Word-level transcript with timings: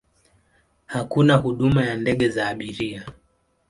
Hakuna 0.85 1.35
huduma 1.35 1.85
ya 1.85 1.97
ndege 1.97 2.29
za 2.29 2.47
abiria. 2.47 3.05